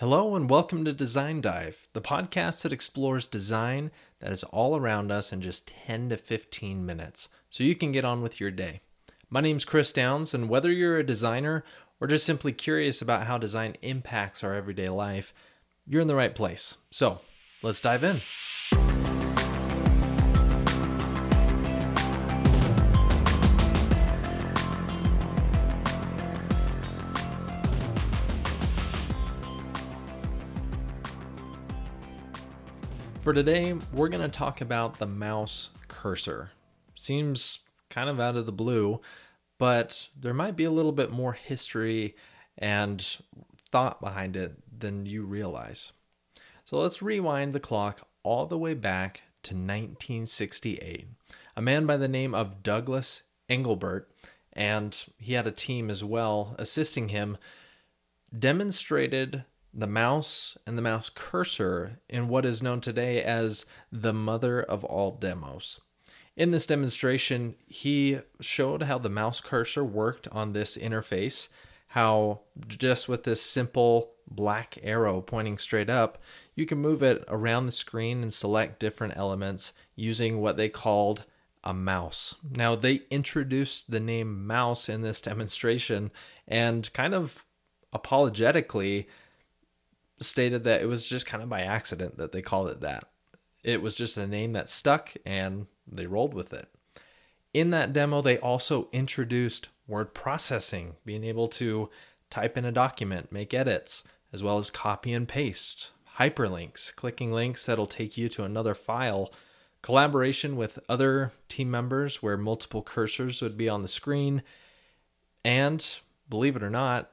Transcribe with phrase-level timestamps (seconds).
[0.00, 5.12] Hello, and welcome to Design Dive, the podcast that explores design that is all around
[5.12, 8.80] us in just 10 to 15 minutes, so you can get on with your day.
[9.28, 11.64] My name's Chris Downs, and whether you're a designer
[12.00, 15.34] or just simply curious about how design impacts our everyday life,
[15.86, 16.78] you're in the right place.
[16.90, 17.20] So,
[17.62, 18.22] let's dive in.
[33.30, 36.50] For today, we're going to talk about the mouse cursor.
[36.96, 39.00] Seems kind of out of the blue,
[39.56, 42.16] but there might be a little bit more history
[42.58, 43.00] and
[43.70, 45.92] thought behind it than you realize.
[46.64, 51.06] So let's rewind the clock all the way back to 1968.
[51.56, 54.06] A man by the name of Douglas Engelbart,
[54.52, 57.38] and he had a team as well assisting him,
[58.36, 64.62] demonstrated the mouse and the mouse cursor in what is known today as the mother
[64.62, 65.80] of all demos.
[66.36, 71.48] In this demonstration, he showed how the mouse cursor worked on this interface,
[71.88, 76.18] how just with this simple black arrow pointing straight up,
[76.54, 81.26] you can move it around the screen and select different elements using what they called
[81.62, 82.34] a mouse.
[82.48, 86.10] Now, they introduced the name mouse in this demonstration
[86.48, 87.44] and kind of
[87.92, 89.08] apologetically
[90.20, 93.04] stated that it was just kind of by accident that they called it that.
[93.62, 96.68] It was just a name that stuck and they rolled with it.
[97.52, 101.90] In that demo, they also introduced word processing, being able to
[102.30, 107.66] type in a document, make edits, as well as copy and paste, hyperlinks, clicking links
[107.66, 109.32] that'll take you to another file,
[109.82, 114.42] collaboration with other team members where multiple cursors would be on the screen,
[115.44, 115.98] and
[116.28, 117.10] believe it or not,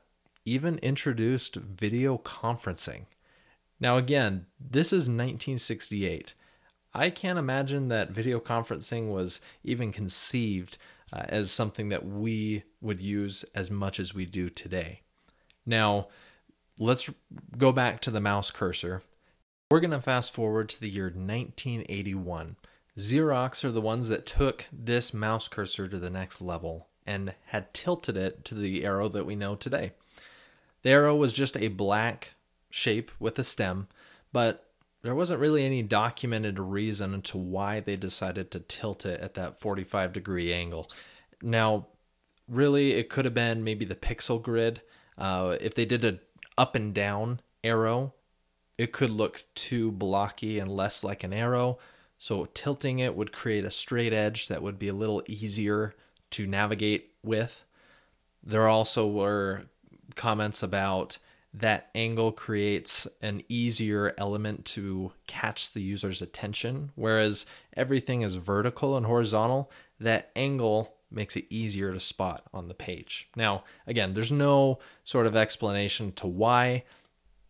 [0.48, 3.06] even introduced video conferencing.
[3.81, 6.34] Now, again, this is 1968.
[6.94, 10.77] I can't imagine that video conferencing was even conceived
[11.11, 15.02] uh, as something that we would use as much as we do today.
[15.66, 16.08] Now,
[16.80, 17.10] let's
[17.58, 19.04] go back to the mouse cursor.
[19.70, 22.55] We're going to fast forward to the year 1981.
[22.98, 27.73] Xerox are the ones that took this mouse cursor to the next level and had
[27.73, 29.92] tilted it to the arrow that we know today.
[30.83, 32.36] The arrow was just a black
[32.70, 33.88] shape with a stem,
[34.32, 34.67] but
[35.02, 39.60] there wasn't really any documented reason to why they decided to tilt it at that
[39.60, 40.92] 45 degree angle.
[41.42, 41.87] Now,
[42.48, 44.82] really, it could have been maybe the pixel grid.
[45.17, 46.20] Uh, if they did a
[46.58, 48.14] up and down arrow,
[48.77, 51.77] it could look too blocky and less like an arrow.
[52.17, 55.93] So tilting it would create a straight edge that would be a little easier
[56.32, 57.64] to navigate with.
[58.43, 59.66] There also were
[60.17, 61.17] comments about
[61.54, 66.92] that angle creates an easier element to catch the user's attention.
[66.95, 67.45] Whereas
[67.76, 73.30] everything is vertical and horizontal, that angle makes it easier to spot on the page.
[73.36, 76.84] Now, again, there's no sort of explanation to why.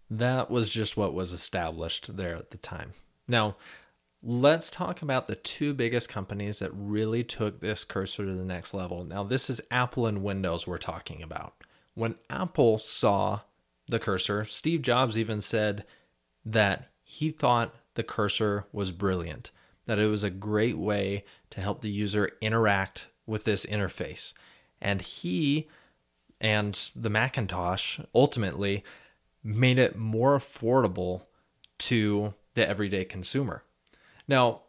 [0.10, 2.94] That was just what was established there at the time.
[3.28, 3.58] Now,
[4.24, 8.74] let's talk about the two biggest companies that really took this cursor to the next
[8.74, 9.04] level.
[9.04, 11.56] Now, this is Apple and Windows we're talking about.
[11.98, 13.40] When Apple saw
[13.88, 15.84] the cursor, Steve Jobs even said
[16.46, 19.50] that he thought the cursor was brilliant,
[19.88, 24.34] that it was a great way to help the user interact with this interface.
[24.80, 25.70] And he
[26.40, 28.84] and the Macintosh ultimately
[29.44, 31.24] made it more affordable
[31.80, 33.64] to the everyday consumer.
[34.28, 34.62] Now,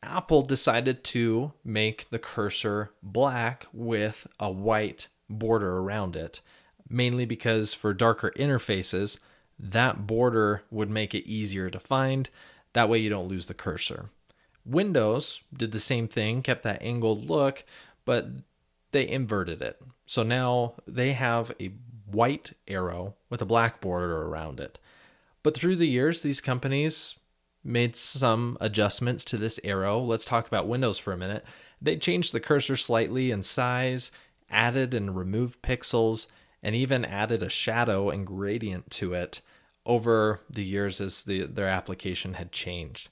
[0.00, 6.40] Apple decided to make the cursor black with a white border around it
[6.88, 9.18] mainly because for darker interfaces,
[9.58, 12.30] that border would make it easier to find.
[12.72, 14.10] That way you don't lose the cursor.
[14.64, 17.64] Windows did the same thing, kept that angled look,
[18.04, 18.28] but
[18.90, 19.80] they inverted it.
[20.06, 21.72] So now they have a
[22.10, 24.78] white arrow with a black border around it.
[25.42, 27.16] But through the years, these companies
[27.64, 30.00] made some adjustments to this arrow.
[30.00, 31.44] Let's talk about Windows for a minute.
[31.80, 34.10] They changed the cursor slightly in size,
[34.50, 36.26] added and removed pixels,
[36.62, 39.40] and even added a shadow and gradient to it
[39.86, 43.08] over the years as the, their application had changed.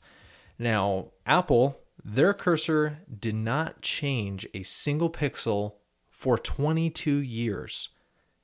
[0.58, 5.74] Now, Apple, their cursor did not change a single pixel
[6.10, 7.88] for 22 years.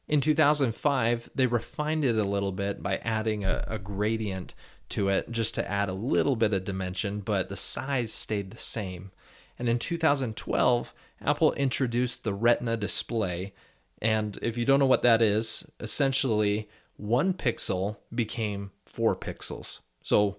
[0.08, 4.54] In 2005, they refined it a little bit by adding a, a, gradient
[4.90, 8.58] to it just to add a little bit of dimension, but the size stayed the
[8.58, 9.10] same.
[9.58, 10.92] And in 2012,
[11.24, 13.54] Apple introduced the Retina display,
[14.02, 19.78] and if you don't know what that is, essentially one pixel became four pixels.
[20.02, 20.38] So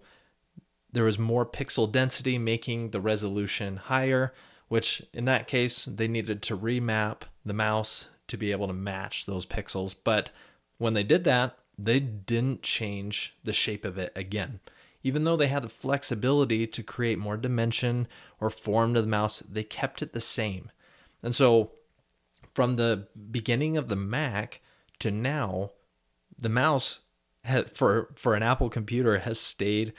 [0.91, 4.33] there was more pixel density, making the resolution higher,
[4.67, 9.25] which in that case, they needed to remap the mouse to be able to match
[9.25, 9.95] those pixels.
[10.03, 10.29] But
[10.77, 14.59] when they did that, they didn't change the shape of it again.
[15.03, 18.09] Even though they had the flexibility to create more dimension
[18.41, 20.69] or form to the mouse, they kept it the same.
[21.21, 21.71] And so
[22.53, 24.61] from the beginning of the Mac
[24.99, 25.71] to now,
[26.37, 26.99] the mouse
[27.67, 29.93] for for an Apple computer has stayed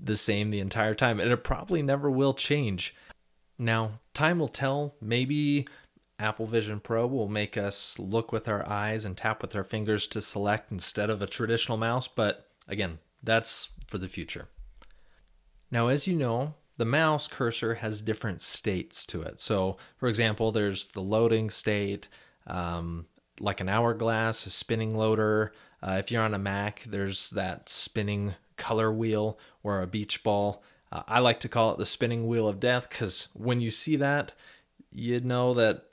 [0.00, 2.94] the same the entire time and it probably never will change.
[3.58, 4.94] Now, time will tell.
[5.00, 5.66] Maybe
[6.18, 10.06] Apple Vision Pro will make us look with our eyes and tap with our fingers
[10.08, 14.48] to select instead of a traditional mouse, but again, that's for the future.
[15.70, 19.40] Now, as you know, the mouse cursor has different states to it.
[19.40, 22.08] So, for example, there's the loading state,
[22.46, 23.06] um,
[23.40, 25.52] like an hourglass, a spinning loader.
[25.82, 30.62] Uh, if you're on a Mac, there's that spinning color wheel or a beach ball.
[30.90, 33.96] Uh, I like to call it the spinning wheel of death because when you see
[33.96, 34.32] that,
[34.90, 35.84] you know that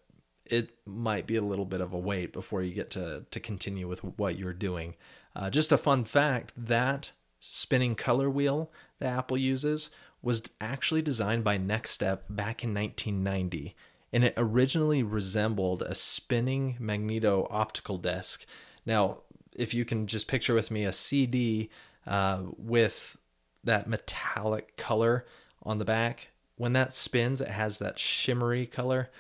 [0.45, 3.87] it might be a little bit of a wait before you get to, to continue
[3.87, 4.93] with what you're doing.
[5.35, 7.09] Uh, just a fun fact that
[7.39, 9.89] spinning color wheel that Apple uses
[10.25, 13.75] was actually designed by NeXTSTEP back in 1990,
[14.11, 18.43] and it originally resembled a spinning magneto optical disc.
[18.87, 19.19] Now,
[19.55, 21.69] if you can just picture with me a CD
[22.07, 23.17] uh, with
[23.63, 25.27] that metallic color
[25.61, 29.11] on the back, when that spins, it has that shimmery color.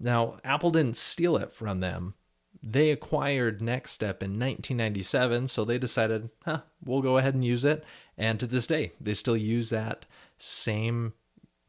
[0.00, 2.14] Now, Apple didn't steal it from them.
[2.66, 7.84] They acquired NeXTSTEP in 1997, so they decided, huh, we'll go ahead and use it.
[8.16, 10.06] And to this day, they still use that
[10.38, 11.12] same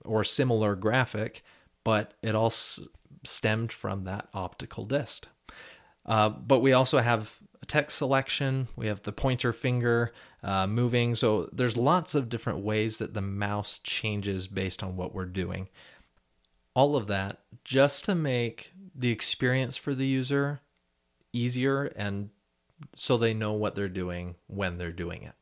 [0.05, 1.43] or similar graphic,
[1.83, 5.27] but it all stemmed from that optical disc.
[6.05, 10.13] Uh, but we also have text selection, we have the pointer finger
[10.43, 11.13] uh, moving.
[11.13, 15.67] So there's lots of different ways that the mouse changes based on what we're doing.
[16.73, 20.61] All of that just to make the experience for the user
[21.35, 22.29] easier and
[22.95, 25.33] so they know what they're doing when they're doing it.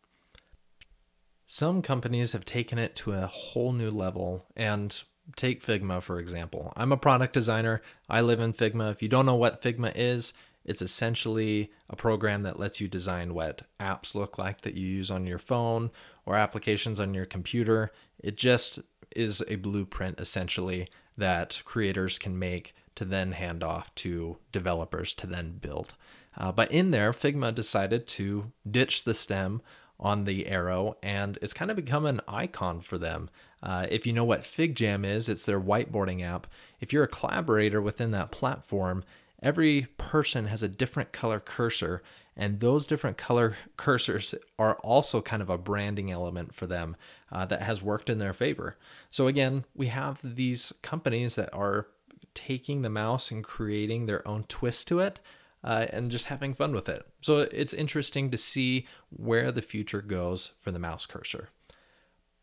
[1.45, 5.03] Some companies have taken it to a whole new level and
[5.35, 6.73] take Figma for example.
[6.75, 7.81] I'm a product designer.
[8.09, 8.91] I live in Figma.
[8.91, 10.33] If you don't know what Figma is,
[10.65, 15.11] it's essentially a program that lets you design what apps look like that you use
[15.11, 15.91] on your phone
[16.25, 17.91] or applications on your computer.
[18.19, 18.79] It just
[19.15, 20.87] is a blueprint essentially
[21.17, 25.95] that creators can make to then hand off to developers to then build.
[26.37, 29.61] Uh, but in there, Figma decided to ditch the stem
[29.99, 33.29] on the arrow, and it's kind of become an icon for them.
[33.61, 36.47] Uh, if you know what FigJam is, it's their whiteboarding app.
[36.79, 39.03] If you're a collaborator within that platform,
[39.41, 42.01] every person has a different color cursor
[42.35, 46.95] and those different color cursors are also kind of a branding element for them
[47.31, 48.77] uh, that has worked in their favor
[49.11, 51.87] so again we have these companies that are
[52.33, 55.19] taking the mouse and creating their own twist to it
[55.63, 60.01] uh, and just having fun with it so it's interesting to see where the future
[60.01, 61.49] goes for the mouse cursor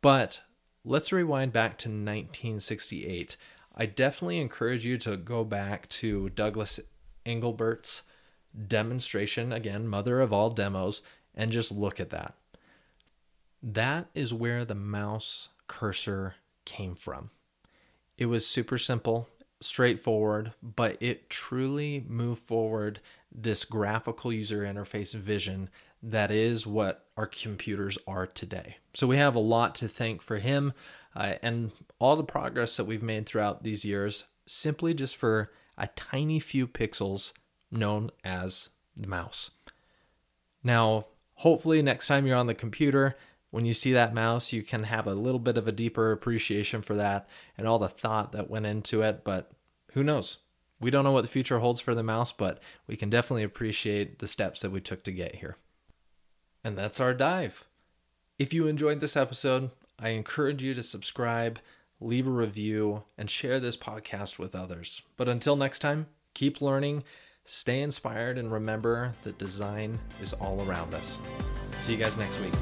[0.01, 0.41] but
[0.85, 3.37] let's rewind back to 1968
[3.81, 6.81] I definitely encourage you to go back to Douglas
[7.25, 8.03] Engelbart's
[8.67, 11.03] demonstration, again, mother of all demos,
[11.35, 12.35] and just look at that.
[13.63, 17.31] That is where the mouse cursor came from.
[18.19, 19.29] It was super simple,
[19.61, 23.01] straightforward, but it truly moved forward
[23.33, 25.71] this graphical user interface vision
[26.03, 28.77] that is what our computers are today.
[28.95, 30.73] So we have a lot to thank for him
[31.15, 35.89] uh, and all the progress that we've made throughout these years, simply just for a
[35.89, 37.33] tiny few pixels
[37.71, 39.51] known as the mouse.
[40.63, 43.17] Now, hopefully, next time you're on the computer,
[43.51, 46.83] when you see that mouse, you can have a little bit of a deeper appreciation
[46.83, 47.29] for that
[47.59, 49.25] and all the thought that went into it.
[49.25, 49.51] But
[49.93, 50.39] who knows?
[50.81, 54.19] We don't know what the future holds for the mouse, but we can definitely appreciate
[54.19, 55.57] the steps that we took to get here.
[56.65, 57.67] And that's our dive.
[58.39, 61.59] If you enjoyed this episode, I encourage you to subscribe,
[62.01, 65.03] leave a review, and share this podcast with others.
[65.17, 67.05] But until next time, keep learning
[67.45, 71.19] Stay inspired and remember that design is all around us.
[71.81, 72.53] See you guys next week.